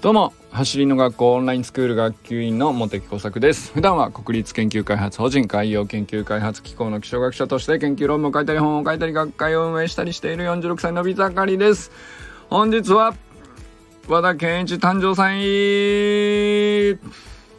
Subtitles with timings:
[0.00, 3.72] どうも走りの学校オンラインスクール学級委員の茂木耕作です。
[3.72, 11.90] 普段は国立研究開発法人海洋研究開発機構の気象学者として研究論文を書いたり本を書いたり学会を運営したりしている46歳のビザカリです。
[12.48, 13.12] 本日は
[14.06, 16.96] 和田健一誕生祭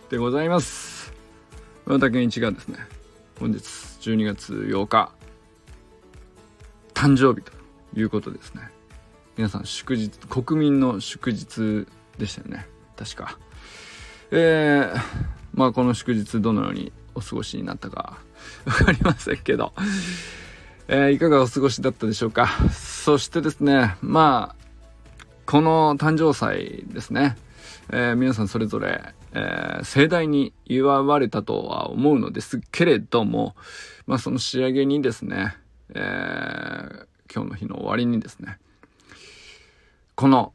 [0.09, 1.11] でございます。
[1.85, 2.77] 和田健一がですね
[3.37, 5.11] 本日12月8日
[6.93, 7.51] 誕生日と
[7.99, 8.61] いうことですね。
[9.35, 11.85] 皆さん祝日国民の祝日
[12.19, 12.67] でしたよね。
[12.95, 13.39] 確か。
[14.31, 15.01] えー、
[15.53, 18.19] まあこの祝日どのようにお過ごしになったか
[18.65, 19.73] 分かりませんけど、
[20.87, 22.47] えー、いかがお過ごしだったでしょうか。
[22.71, 24.65] そしてですねまあ
[25.47, 27.35] この誕生祭ですね、
[27.91, 33.55] えー、皆さんそれぞれ、えー、盛大に祝われたとは思うのですけれども、
[34.05, 35.55] まあその仕上げにですね、
[35.95, 38.59] えー、今日の日の終わりにですね、
[40.13, 40.53] この、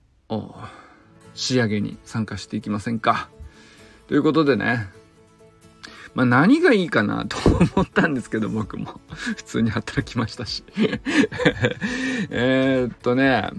[1.34, 3.28] 仕上げに参加していきませんか。
[4.08, 4.88] ということでね、
[6.14, 7.36] まあ何がいいかなと
[7.74, 10.62] 思ったんですけど、僕も 普通に働きましたし
[12.30, 13.50] えっとね、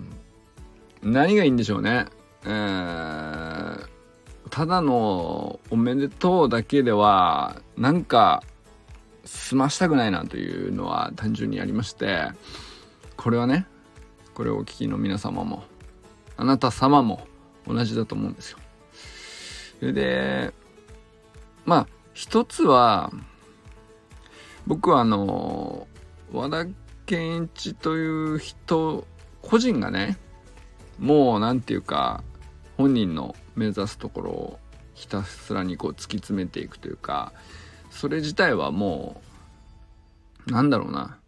[1.03, 2.05] 何がいいんでしょうね。
[2.45, 3.87] えー、
[4.49, 8.43] ただのおめでとうだけでは、なんか、
[9.25, 12.27] 済ましたくないなというのは単純にありまして、
[13.17, 13.65] これはね、
[14.33, 15.63] これをお聞きの皆様も、
[16.37, 17.27] あなた様も、
[17.67, 18.59] 同じだと思うんですよ。
[19.79, 20.53] それで、
[21.65, 23.11] まあ、一つは、
[24.67, 25.87] 僕はあの、
[26.31, 26.65] 和田
[27.05, 29.05] 健一という人、
[29.41, 30.17] 個人がね、
[30.99, 32.23] もうなんていうか、
[32.77, 34.59] 本人の目指すところを
[34.93, 37.33] ひたすらにこう突き詰めていくというか、
[37.89, 39.21] それ自体はも
[40.47, 41.19] う、なんだろうな。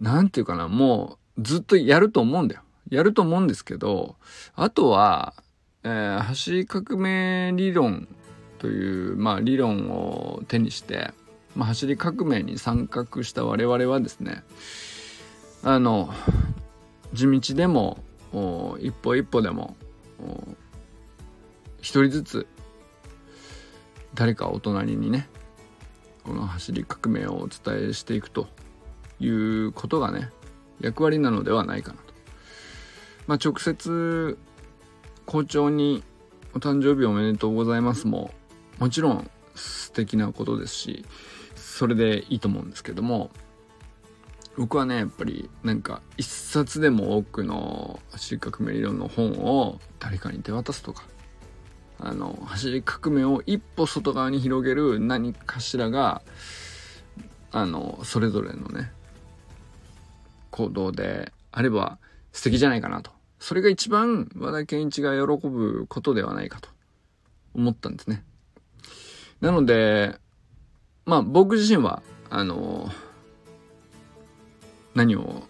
[0.00, 2.62] なんていうかな、もうずっとやると思うんだよ。
[2.90, 4.16] やると思うんですけど、
[4.54, 5.34] あとは、
[5.82, 8.08] えー、走り革命理論
[8.58, 11.12] という、まあ、理論を手にして、
[11.54, 14.44] まあ、走り革命に参画した我々はですね、
[15.62, 16.12] あの、
[17.12, 17.98] 地道でも、
[18.80, 19.76] 一歩一歩でも、
[21.78, 22.46] 一人ずつ、
[24.14, 25.28] 誰かお隣にね、
[26.24, 28.48] この走り革命をお伝えしていくと
[29.20, 30.30] いうことがね、
[30.80, 32.05] 役割なのではないかな。
[33.26, 34.38] まあ、直接
[35.24, 36.04] 校長に
[36.54, 38.30] お誕生日おめでとうございますも
[38.78, 41.04] もちろん素敵なことですし
[41.54, 43.30] それでいいと思うんですけども
[44.56, 51.04] 僕はねやっぱりなんか一冊でも多くの走り革命理論の本を誰かに手渡すとか
[51.98, 56.22] あの走り革命を一歩外側に広げる何かしらが
[57.52, 58.90] あのそれぞれのね
[60.50, 61.98] 行動であれば
[62.32, 63.15] 素敵じゃないかなと。
[63.38, 66.68] それが一番和田健一が喜ぶことではないかと
[67.54, 68.24] 思ったんですね。
[69.40, 70.18] なので、
[71.04, 72.90] まあ僕自身は、あの、
[74.94, 75.42] 何を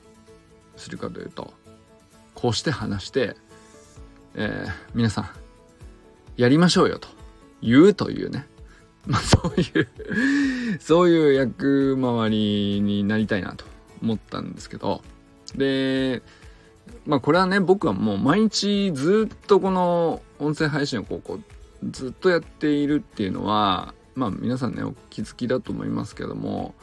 [0.77, 1.53] するかというと、
[2.35, 3.37] こうして話して、
[4.35, 5.31] えー、皆さん、
[6.37, 7.09] やりましょうよと
[7.63, 8.47] 言うというね。
[9.07, 9.89] まあそういう
[10.81, 13.65] そういう役回りになりたいなと
[14.03, 15.03] 思ったんですけど、
[15.55, 16.23] で、
[17.07, 21.41] まあこれはね僕はもう毎日ずっとこの音声配信をこう
[21.91, 26.75] ずっとやっているっていうのはまあ皆さんねお気づきだと思いますけども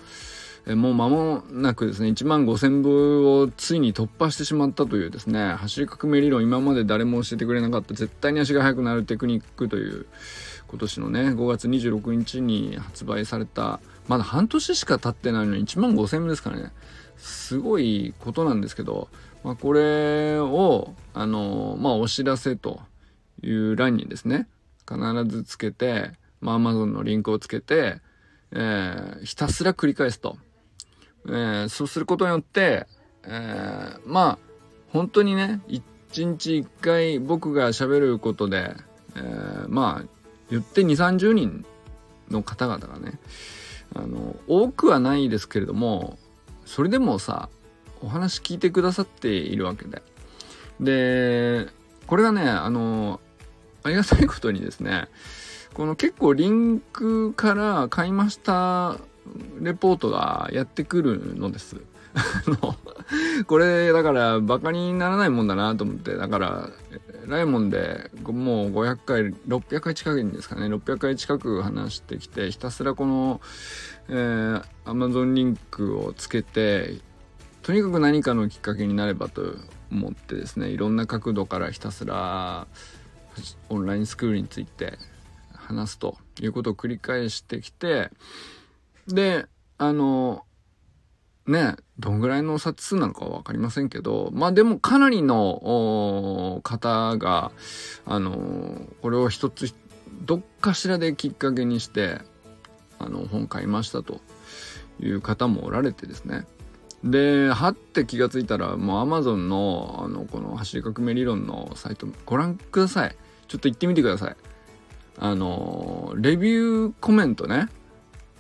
[0.65, 10.05] えもう間もなくですね1万5000部をついに突破してしまったというですね走り革命理論今まで誰も教えてくれなかった絶対に足が速くなるテクニックという
[10.67, 16.71] 今年のね5月26日に発売されたまだ半年しか経ってないのに1万5000部ですからね
[17.17, 19.09] すごいことなんですけど
[19.43, 22.81] まあ、これを、あの、まあ、お知らせと
[23.41, 24.47] いう欄にですね、
[24.87, 28.01] 必ずつけて、まあ、Amazon のリンクをつけて、
[28.51, 30.37] えー、ひたすら繰り返すと。
[31.25, 32.87] えー、そうすることによって、
[33.23, 34.37] えー、まあ、
[34.91, 35.83] 本当にね、一
[36.25, 38.75] 日一回僕が喋ることで、
[39.15, 40.09] えー、まあ、
[40.49, 41.65] 言って2、30人
[42.29, 43.19] の方々がね、
[43.95, 46.17] あの、多くはないですけれども、
[46.65, 47.49] それでもさ、
[48.03, 50.01] お話聞いてくださっているわけで。
[50.79, 51.67] で、
[52.05, 53.21] これがね、あの、
[53.83, 55.07] ありがたいことにですね、
[55.73, 58.97] この結構リンクから買いました
[59.59, 61.77] レポートがやってくるのです。
[62.13, 62.75] あの、
[63.45, 66.69] これだからバカにならないもんだなと思って、だから、
[67.25, 73.41] ライモンでもう500回、600回近くにですかね、600回近く話してきて、ひたすらこの、
[74.09, 76.99] えー、Amazon リンクをつけて、
[77.63, 79.55] とにかく何かのきっかけになればと
[79.89, 82.67] 思ってですねいろんな角度からひたすら
[83.69, 84.97] オンラインスクールについて
[85.53, 88.09] 話すということを繰り返してきて
[89.07, 89.45] で
[89.77, 90.43] あの
[91.47, 97.51] ねどんぐらいの冊数なのかは分かりませんけどまあでもかなりの方が
[98.05, 99.73] あのこれを一つ
[100.25, 102.19] どっかしらできっかけにして
[102.99, 104.19] あの本買いましたと
[104.99, 106.45] いう方もおられてですね。
[107.03, 113.15] ではって気がついたらもう Amazon のあのこの走り革命理論のサイトご覧ください。
[113.47, 114.35] ちょっと行ってみてください。
[115.17, 117.67] あのレビューコメントね。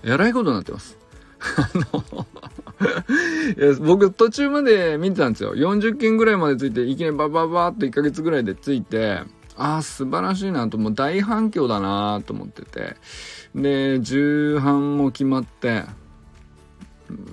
[0.03, 0.97] えらいことになってます。
[1.57, 2.25] あの
[3.85, 5.55] 僕途中まで見てたんですよ。
[5.55, 9.21] 40件ぐらいまでついていきなりバババーっと1ヶ月ぐらいでついて
[9.57, 10.77] ああ素晴らしいなと。
[10.77, 12.95] もう大反響だなと思ってて。
[13.53, 15.83] で重版も決まって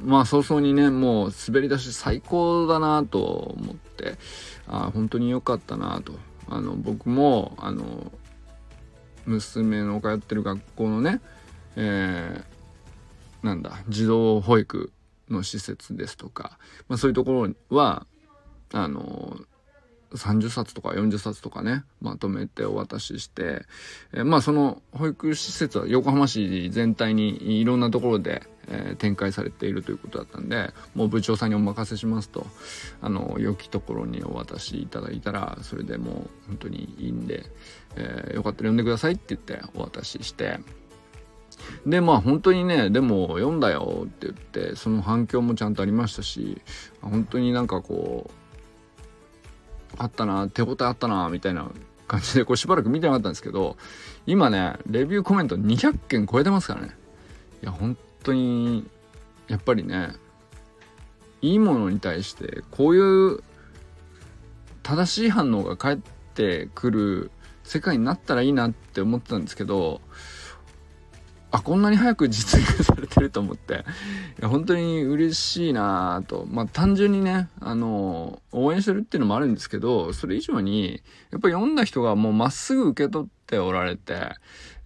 [0.04, 4.16] まあ早々にねもう滑り出し最高だなと思って
[4.66, 6.12] あ本当に良かったなと。
[6.50, 8.10] あの僕もあの
[9.24, 11.20] 娘の通ってる学校のね、
[11.76, 14.92] えー、なんだ児童保育
[15.28, 18.04] の施設ですとか、まあ、そういうところは
[18.72, 19.36] あの
[20.12, 23.62] 30冊とか40冊とかねまとめてお渡しして、
[24.12, 32.46] えー、まあその保育施設は横浜市全体にいろんなところで、えー、展開されているということだったんでもう部長さんにお任せしますと
[33.02, 37.44] あの良きところにお渡しいただいたらそれでもう本当にいいんで、
[37.96, 40.60] えー、よかったら読んでくださいって言ってお渡しして。
[41.84, 46.62] でまあ本当にねでも読んだよって言ってその反響もちゃんとありましたし
[47.02, 51.70] 本当になんかこうあったな手応えあったなみたいな
[52.06, 53.76] 感じでこうしばらく見てなかったんですけど
[54.26, 56.96] 今ねレビューコメント200件超えてますからね。
[57.62, 58.86] いや本当に
[59.48, 60.10] やっぱりね
[61.42, 63.42] いいものに対してこういう
[64.82, 65.98] 正しい反応が返っ
[66.34, 67.30] てくる
[67.64, 70.00] 世界になったらいいなって思ってたんですけど
[71.52, 73.84] あこんなに早く実現されてると思って。
[74.38, 76.46] いや本当に嬉しいなと。
[76.48, 84.30] まあ単純にねあの応援してるっていうのもあるんですけどそれ以上にやっぱり読んだ人がもうまっすぐ受け取っておられて、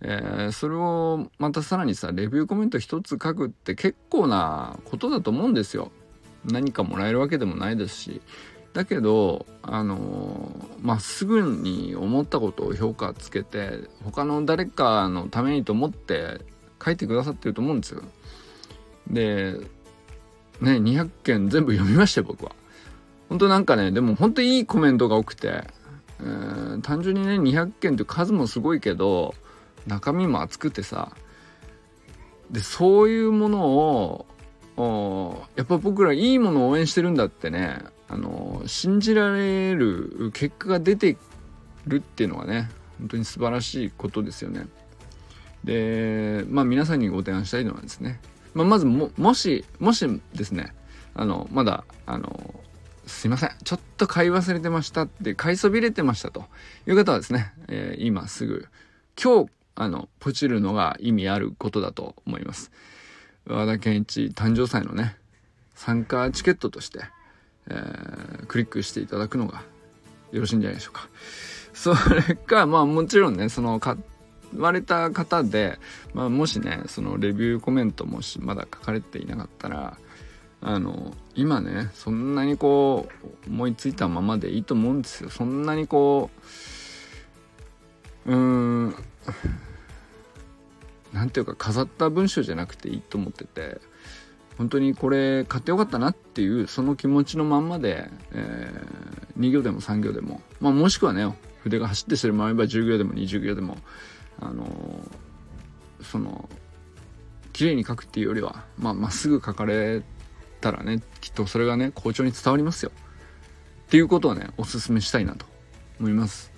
[0.00, 5.90] えー、それをまたさらにさレビューコメント一つ書くって結構なことだと思うんですよ。
[6.44, 8.20] 何かもらえるわけでもないですし。
[8.74, 10.50] だけどあの
[10.82, 16.40] まっすぐに思ったことを評価つけて他の誰かのためにと思って
[16.84, 18.02] 書いてくださってると思うんですよ。
[19.08, 19.54] で、
[20.60, 22.52] ね、200件全部読みましたよ、僕は。
[23.28, 25.64] 本当なんかね、でも本当いいコメントが多くて、
[26.20, 29.34] えー、単純にね、200件って数もすごいけど、
[29.86, 31.12] 中身も厚くてさ、
[32.50, 34.26] で、そういうもの
[34.76, 37.78] を、やっぱ僕らいいものを応援してるんだってね、
[38.08, 41.16] あの、信じられる結果が出て
[41.86, 44.66] るっていうのはね、本当に素晴らしいことですよね。
[45.64, 48.20] でまあ皆さんにご提案したいのはですね、
[48.52, 50.74] まあ、まずももしもしですね
[51.14, 52.54] あのまだあの
[53.06, 56.44] すいませんちょっと買い忘れてましたって買いそびれてましたと
[56.86, 58.68] いう方はですね、えー、今すぐ
[59.22, 62.70] 今日あのポチるのが意味あることだと思います。
[63.46, 65.16] 和田健一誕生祭のね
[65.74, 67.00] 参加チケットとして、
[67.68, 69.62] えー、クリックしていただくのが
[70.32, 71.08] よろしいんじゃないでしょうか。
[71.74, 73.96] それかまあもちろんねその買っ
[74.56, 75.78] われた方で、
[76.12, 79.98] まあ、もしねそのレビューコメントもしまだ書かれていなかったら
[80.60, 83.08] あの今ねそんなにこ
[83.46, 85.30] う思いついたままでいいと思うんですよ。
[85.30, 86.30] そんなにこ
[88.26, 88.94] ううーん
[91.12, 93.80] なんていうか飾った文章じゃなくていいと思ってて
[94.58, 103.78] 本当にこれ買ってよかったなっていうその気持ちのまんまで、えー、2行でも3行でも、まあ、もしくはね筆が走ってするまえば10行でも20行でも
[104.40, 104.66] あの
[106.02, 106.48] その
[107.52, 110.02] 綺麗に書くっていうよりはまあ、っすぐ書かれ
[110.60, 112.90] たらねきっとそれがね校長に伝わりますよ。
[113.86, 115.46] っていうことをねおすすめしたいなと
[116.00, 116.52] 思います。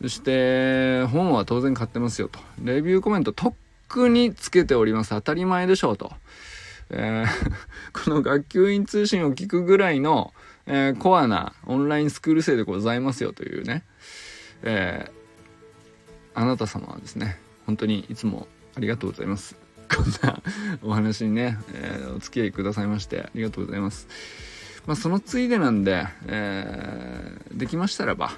[0.00, 2.38] そして本は当然買ってますよと。
[2.62, 3.54] レビューコメントとっ
[3.88, 5.10] くにつけております。
[5.10, 6.12] 当たり前でしょうと、
[6.90, 7.52] えー、
[8.04, 10.32] この学級委員通信を聞くぐらいの、
[10.66, 13.84] えー、コアなオンラインスクール生でございますよというね、
[14.62, 15.21] えー
[16.34, 19.56] あなた様はですね本当にいつもありがとうございます。
[19.94, 20.42] こんな
[20.82, 24.08] お話にね、えー、お付き合いくださいましてありがとうございます。
[24.86, 28.32] まあそのついでなんで、えー、できましたらば。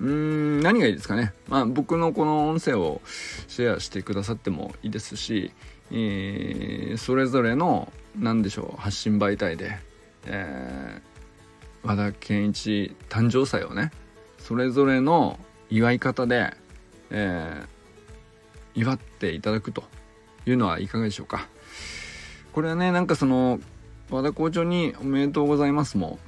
[0.00, 1.34] うーん何がいいですかね。
[1.48, 3.02] まあ僕のこの音声を
[3.48, 5.52] シェアしてくださってもいいですし、
[5.90, 9.78] えー、それぞれの何でしょう発信媒体で、
[10.26, 13.90] えー、和田健一誕生祭をね
[14.38, 15.38] それぞれの
[15.70, 16.54] 祝い方で、
[17.10, 19.84] えー、祝っていただくと
[20.46, 21.48] いうのはいかがでしょうか
[22.52, 23.60] これはねなんかその
[24.10, 26.18] 和田校長に「おめでとうございますも」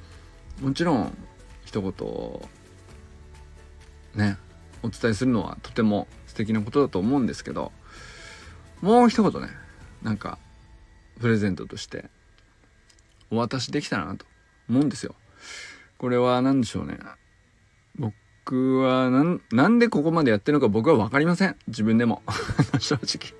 [0.61, 1.17] もちろん
[1.65, 4.37] 一言ね
[4.83, 7.71] お伝えするのはとても素敵なことだと思うんですけど
[8.81, 9.49] もう一言ね
[10.01, 10.37] なんか
[11.19, 12.09] プレゼントとして
[13.31, 14.25] お渡しできたらなと
[14.69, 15.15] 思うんですよ。
[15.97, 16.97] これは何でしょうね。
[18.43, 21.55] 僕はなんなんでここまでやってるのか僕は分かりません。
[21.67, 22.23] 自分でも。
[22.79, 23.33] 正直。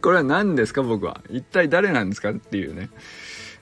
[0.00, 1.20] これは何ですか僕は。
[1.30, 2.88] 一体誰なんですかっていうね。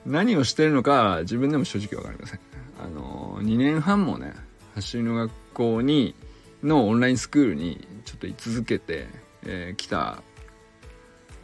[0.06, 2.40] 何をしてるのか自分でも正直分かりません。
[2.82, 4.32] あの2年半もね、
[4.74, 6.14] 走りの学校に、
[6.62, 9.08] のオンラインスクールにちょっと居続けて
[9.42, 10.22] き、えー、た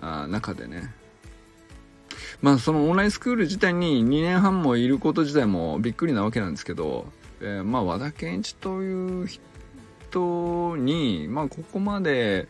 [0.00, 0.94] あ中でね、
[2.40, 7.06] まあそのオンラインスクール自体に2年半もいること自体もびっくりなわけなんですけど、
[7.40, 9.28] えー、まあ和田健一という
[10.10, 12.48] 人に、まあここまで、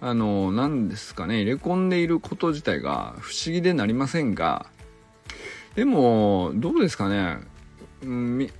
[0.00, 4.66] あの、何ですかね、入れ込んでいること自体が不思議でなりませんが、
[5.74, 7.38] でも、どうですかね、
[8.02, 8.50] み、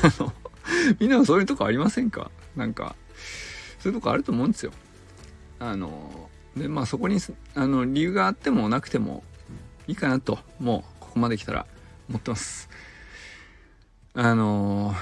[0.98, 2.30] みんなはそういうとこありませんか？
[2.56, 2.96] なんか、
[3.78, 4.72] そういうとこあると思うんですよ。
[5.58, 7.18] あの、で、まあそこに、
[7.54, 9.22] あの、理由があってもなくても、
[9.86, 11.66] いいかなと、もう、ここまで来たら、
[12.08, 12.68] 思ってます。
[14.14, 14.96] あのー、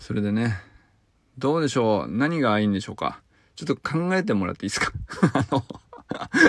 [0.00, 0.56] それでね、
[1.38, 2.10] どうでしょう？
[2.10, 3.20] 何がいいんでしょうか？
[3.54, 4.92] ちょっと考えてもらっていいですか？
[5.34, 5.64] あの、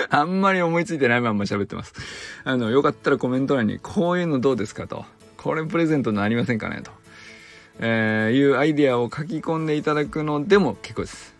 [0.08, 1.92] あんまり思いついてないまんま喋ってます。
[2.44, 5.04] あの、よかったらコメント欄に、こういうのどうですかと。
[5.36, 6.90] これプレゼントになりませんかねと。
[7.80, 11.34] えー、いうアイディアを書き込んでいただくのでも結構です。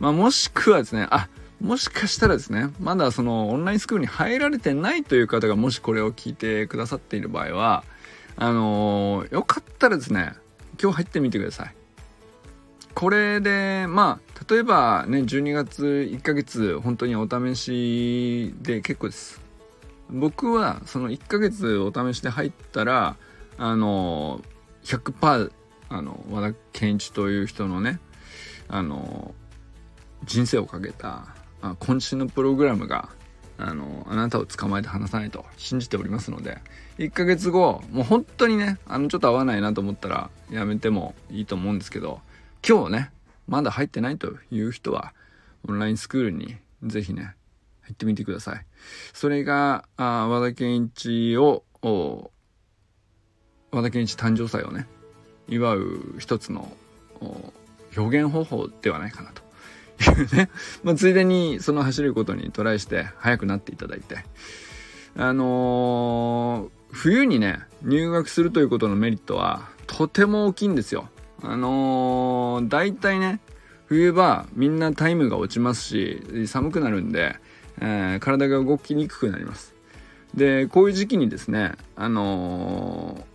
[0.00, 1.28] まあ、もしくはですね、あ、
[1.60, 7.84] もしかしたらですね、まだそのオンラインスクールに入られてないという方がもしこれを聞いてくださっている場合は、
[8.40, 10.32] あのー、よかったらですね、
[10.82, 11.74] 今日入ってみてください。
[12.94, 19.42] これで、まあ、例えばね、12月1ヶ月、本当にお試しで結構です。
[20.08, 23.16] 僕はその1ヶ月お試しで入ったら、
[23.58, 25.52] あのー、100%、
[25.90, 28.00] あの、和田健一という人のね、
[28.68, 33.10] あのー、人生をかけた渾身のプログラムが
[33.60, 36.58] あのあなたを捕まえて話さないと信じておりますので
[36.98, 42.20] 1ヶ月後もう本当にねあのちょっと合わないなと思ったらやめてもいいと思うんですけど
[42.66, 43.10] 今日ね
[43.48, 45.12] まだ入ってないという人は
[45.68, 47.34] オンラインスクールにぜひね
[47.82, 48.64] 入ってみてください。
[49.12, 51.64] それがあ和田健一を
[53.72, 54.86] 和田健一誕生祭をね
[55.48, 56.70] 祝う一つの
[57.96, 59.42] 表現方法ではないかなと。
[60.08, 60.50] うね、
[60.82, 64.24] まあ、ついでにその走ることにトライして速くなっていただいて、
[65.16, 71.08] あのー、冬にね、入学するということのメリットはとても大きいんですよ。
[71.42, 73.40] あのー、大体ね、
[73.86, 77.36] 冬場みんなタイムが落ちますし、寒くなるんで、
[77.80, 79.74] えー、体が動きにくくなります。
[80.34, 83.26] で、こういう時期にですね、あの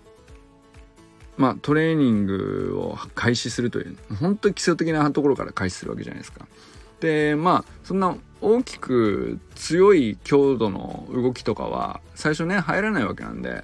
[1.37, 6.47] まあ、トレーニングを開始するという本当に基礎的なところから開始するわけじゃないですか。
[7.01, 13.63] でまあそんな大きく強い強度の動きとかは最初ね入らないわけなんで、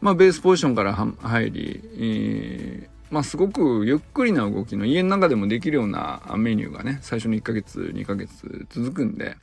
[0.00, 9.36] まあ、ベースポジションから入り、えー、まあ、すごくゆっくりな動きの家の中でもできるようなメニューがね最初の1ヶ月2ヶ月続くんで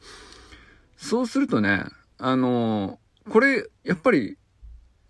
[0.97, 1.83] そうするとね
[2.17, 2.99] あの
[3.29, 4.37] これやっぱり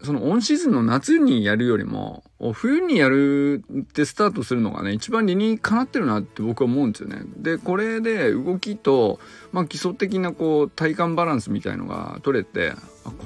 [0.04, 7.22] そのオンシーズンの夏にやるよりも、冬にやるってスタートするのがね、一番理にかなってるなって僕は思うんですよね。
[7.38, 9.20] で、これで動きと、
[9.52, 12.74] まあ基礎的なこう体感バランスみたいのが取れて、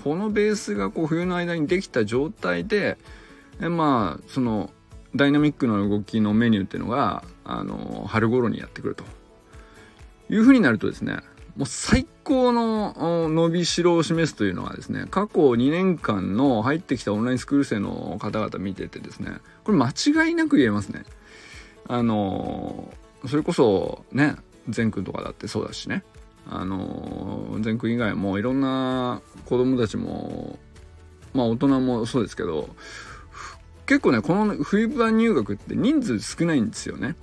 [0.03, 2.97] このベースがこう冬の間にできた状態で、
[3.61, 4.69] えまあ、その
[5.15, 9.03] ダイナミックな動きのメニューっていうのが、あの、春頃にやってくると。
[10.29, 11.19] いう風になるとですね、
[11.55, 21.03] もう最高の伸びしろを示すというのはですね、過去2年間の入ってきたオンラインスクール生の方々見ててですね、これ間違いなく言えますね。
[21.87, 22.91] あの
[23.27, 24.35] それこそね、
[24.67, 26.03] 善くんとかだってそうだしね、
[26.49, 30.59] あの善くん以外もいろんな子供たちも、
[31.33, 32.69] まあ大人もそうですけど、
[33.85, 37.15] 結構ね、この冬場入学って人数少ないんですよね。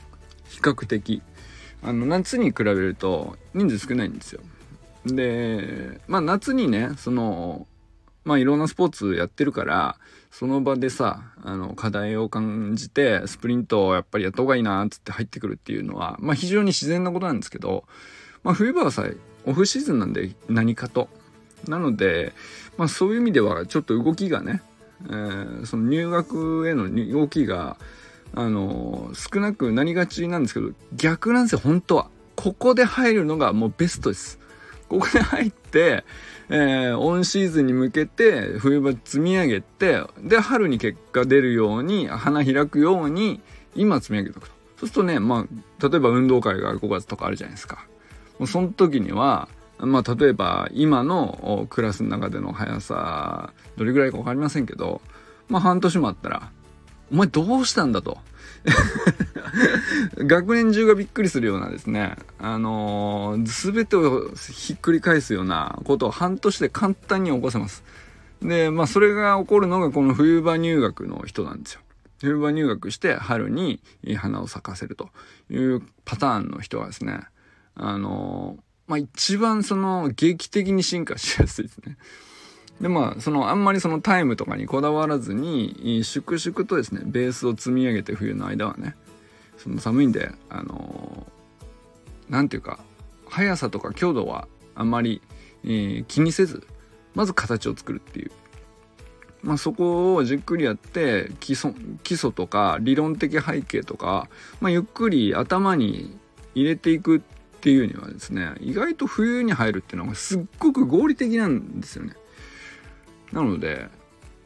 [0.49, 1.21] 比較的。
[1.83, 4.41] あの夏に比べると人数少ないんですよ。
[5.07, 7.67] でまあ夏にねその
[8.25, 9.97] まあいろんなスポーツやってるから
[10.31, 17.85] その場でさあの課題を感じてスプリントをやっぱりやった方がいいなつって入ってくるっていうのはまあ非常に自然なことなんですけど、
[18.45, 19.07] まあ、冬場はさ
[19.45, 21.09] オフシーズンなんで何かと。
[21.69, 22.33] なので、
[22.77, 24.62] まあ、そういう意味ではちょっと動きがね
[25.09, 27.77] えー、その入学への動きが
[28.35, 32.09] あの少なくなりがちなんですけど逆なんですよ本当は。
[32.35, 34.39] ここで入るのがもうベストです。
[34.89, 36.05] ここで入って、
[36.49, 43.41] えー、オンシーズンに向けて冬場積み上げてで春に結果出るように花開くように
[43.75, 44.55] 今積み上げておくと。
[44.81, 47.87] そうするとねまあ例えば運動会が5月とかあるじゃないですか。
[48.39, 49.49] もうその時には
[49.79, 55.01] まあ例えば今のクラスの中での速さどれぐらいか分かりませんけど
[55.49, 56.51] まあ半年もあったら
[57.12, 58.19] お前どうしたんだと。
[60.16, 67.85] 学年中がびっくりするようなですね、あのー、全てをひっくり返すようなことを半年で簡単に起こせます。
[68.40, 71.81] で、まあそれが起こるのがこの冬場入学の人なんですよ。
[72.21, 73.81] 冬場入学して春に
[74.16, 75.11] 花を咲かせると
[75.50, 77.21] いうパターンの人はですね、
[77.75, 81.99] あのー、まあ一番その劇的に進化しやすいですね。
[82.83, 88.97] でまあそのあんまりそのタイムとかにこだわらずに粛々とですねベースを積み上げて冬の間はね
[89.57, 91.27] その寒いんであの
[92.29, 92.81] 何、て言うか
[93.29, 95.23] 速さとか強度はあんまり、
[95.65, 96.67] えー、気にせず
[97.15, 98.33] まず形を作るっていう
[99.43, 101.75] まあ、そこをじっくりやって基礎
[102.05, 104.29] 基礎とか理論的背景とか、
[104.61, 106.17] まあ、ゆっくり頭に
[106.55, 107.21] 入れていくっ
[107.61, 112.15] ていうにはですね意外と冬に入るっていうのがすっごく合理的なんですよね。
[113.33, 113.89] なので、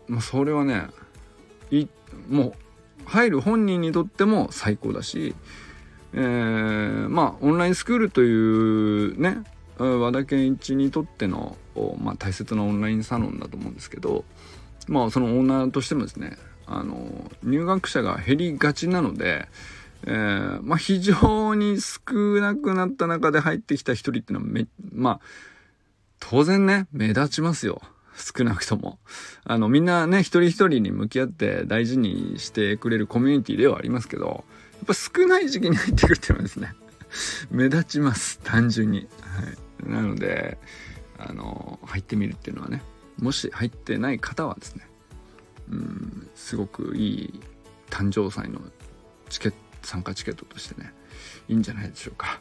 [0.09, 0.87] まあ、それはね
[1.71, 1.87] い
[2.29, 2.53] もう
[3.05, 5.35] 入る本人にとっても最高だし、
[6.13, 9.39] えー、まあオンラインスクールというね
[9.79, 11.57] 和田健一にとっての、
[12.01, 14.25] まあ、大切なオンラインサロンだと思うんですけど
[14.89, 19.47] まあそのオーナーとしてもですねあの入学者が減りがちなので、
[20.07, 25.21] えー、まあ非常に少なくなった中で入ってきた一人っていうのはめまあ
[26.19, 27.83] 当然ね目立ちますよ。
[28.17, 28.99] 少なくとも。
[29.45, 34.45] あの、みんなね、一人一人に向き合って大事にしてくれるコミュニティではありますけど、
[34.77, 36.75] やっぱ少ない時期に入ってくるっていうのはですね、
[37.51, 39.09] 目立ちます、単純に。
[39.21, 39.91] はい。
[39.91, 40.59] なので、
[41.19, 42.83] あの、入ってみるっていうのはね、
[43.19, 44.89] もし入ってない方はですね、
[45.71, 47.41] うん、すごくいい
[47.91, 48.61] 誕生祭の
[49.29, 50.93] チケット、参加チケットとしてね、
[51.49, 52.41] いいんじゃないでしょうか。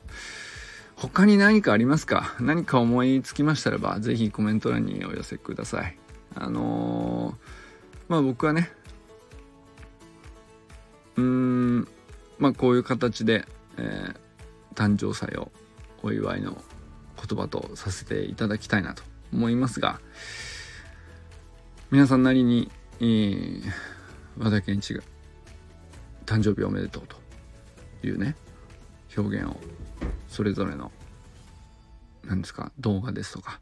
[1.13, 2.35] 他に何かありますか？
[2.39, 5.97] 何か思いつきましたらば、ぜひコメント欄にお寄せください。
[6.33, 7.35] あのー、
[8.07, 8.71] まあ僕はね、
[11.15, 11.87] うーん、
[12.39, 13.45] まあこういう形で、
[13.77, 14.15] えー、
[14.73, 15.51] 誕生祭を
[16.01, 16.57] お祝いの
[17.15, 20.01] 言葉とさせていただきたいなと思いますが、
[21.91, 23.61] 皆さんなりに、えー、
[24.39, 25.03] 和田健一が
[26.25, 27.03] 誕生日おめでとう
[28.01, 28.35] というね、
[29.15, 29.55] 表現を
[30.27, 30.91] それぞれの
[32.25, 33.59] 何ですか動画ですとか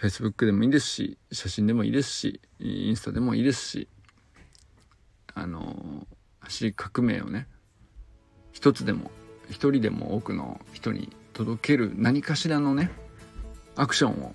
[0.00, 3.88] Facebook でもいいですし写真でもいいですしインスタでもいいですし
[5.34, 6.06] あの
[6.40, 7.46] 走り革命をね
[8.52, 9.10] 一つでも
[9.50, 12.90] 一人でも多くの人に届ける何かしらのね
[13.76, 14.34] アクションを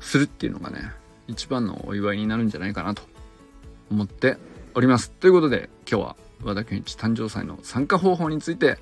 [0.00, 0.90] するっていうのがね
[1.28, 3.02] 一番のお祝いになるんじゃないかなと
[3.90, 4.36] 思って
[4.74, 5.10] おります。
[5.10, 8.78] ということで今日は和田賢一誕生祭の参加方法について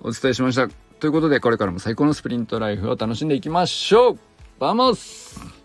[0.00, 0.68] お伝えしました。
[1.00, 4.18] ということで、これからも最高のスプリントライフを楽しんでいきましょう
[4.60, 5.61] バモス